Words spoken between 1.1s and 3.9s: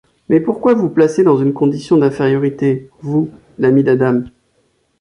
dans une condition d’infériorité, vous, l’ami